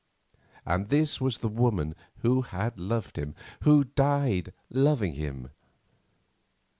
And 0.65 0.89
this 0.89 1.21
was 1.21 1.37
the 1.37 1.47
woman 1.47 1.93
who 2.23 2.41
had 2.41 2.79
loved 2.79 3.19
him, 3.19 3.35
who 3.61 3.83
died 3.83 4.51
loving 4.71 5.13
him. 5.13 5.51